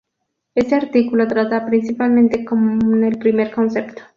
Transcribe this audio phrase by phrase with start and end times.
[0.55, 4.01] Este artículo trata principalmente con el primer concepto.